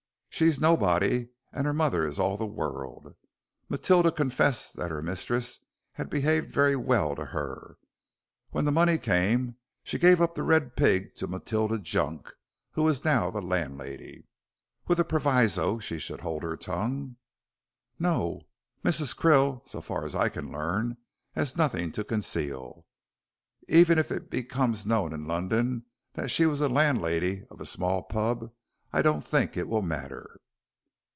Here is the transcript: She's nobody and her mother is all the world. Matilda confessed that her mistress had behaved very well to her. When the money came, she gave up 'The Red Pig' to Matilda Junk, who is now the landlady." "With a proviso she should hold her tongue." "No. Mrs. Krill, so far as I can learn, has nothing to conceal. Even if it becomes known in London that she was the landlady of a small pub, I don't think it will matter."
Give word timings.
She's 0.33 0.61
nobody 0.61 1.27
and 1.53 1.67
her 1.67 1.73
mother 1.73 2.03
is 2.03 2.17
all 2.17 2.35
the 2.35 2.47
world. 2.47 3.13
Matilda 3.69 4.11
confessed 4.11 4.75
that 4.77 4.89
her 4.89 5.01
mistress 5.01 5.59
had 5.91 6.09
behaved 6.09 6.51
very 6.51 6.75
well 6.75 7.15
to 7.15 7.25
her. 7.25 7.77
When 8.49 8.65
the 8.65 8.71
money 8.71 8.97
came, 8.97 9.57
she 9.83 9.99
gave 9.99 10.19
up 10.19 10.33
'The 10.33 10.41
Red 10.41 10.75
Pig' 10.75 11.13
to 11.17 11.27
Matilda 11.27 11.77
Junk, 11.77 12.33
who 12.71 12.87
is 12.87 13.05
now 13.05 13.29
the 13.29 13.41
landlady." 13.41 14.25
"With 14.87 14.99
a 14.99 15.03
proviso 15.03 15.77
she 15.77 15.99
should 15.99 16.21
hold 16.21 16.41
her 16.41 16.57
tongue." 16.57 17.17
"No. 17.99 18.41
Mrs. 18.83 19.15
Krill, 19.15 19.67
so 19.69 19.79
far 19.79 20.05
as 20.05 20.15
I 20.15 20.29
can 20.29 20.51
learn, 20.51 20.97
has 21.35 21.55
nothing 21.55 21.91
to 21.91 22.03
conceal. 22.03 22.87
Even 23.67 23.99
if 23.99 24.11
it 24.11 24.31
becomes 24.31 24.87
known 24.87 25.13
in 25.13 25.25
London 25.25 25.85
that 26.13 26.31
she 26.31 26.47
was 26.47 26.61
the 26.61 26.69
landlady 26.69 27.43
of 27.51 27.61
a 27.61 27.65
small 27.65 28.01
pub, 28.01 28.51
I 28.93 29.01
don't 29.01 29.21
think 29.21 29.55
it 29.55 29.69
will 29.69 29.81
matter." 29.81 30.41